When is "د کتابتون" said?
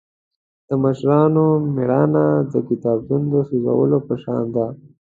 2.53-3.21